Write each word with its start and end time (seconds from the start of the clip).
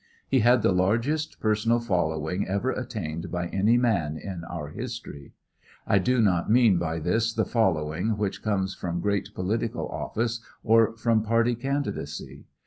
He 0.27 0.39
had 0.39 0.63
the 0.63 0.71
largest 0.71 1.39
personal 1.39 1.79
following 1.79 2.47
ever 2.47 2.71
attained 2.71 3.31
by 3.31 3.49
any 3.49 3.77
man 3.77 4.17
in 4.17 4.43
our 4.45 4.69
history. 4.69 5.33
I 5.85 5.99
do 5.99 6.19
not 6.19 6.49
mean 6.49 6.79
by 6.79 6.97
this 6.97 7.31
the 7.31 7.45
following 7.45 8.17
which 8.17 8.41
comes 8.41 8.73
from 8.73 8.99
great 8.99 9.35
political 9.35 9.87
office 9.89 10.43
or 10.63 10.97
from 10.97 11.21
party 11.21 11.53
candidacy. 11.53 12.45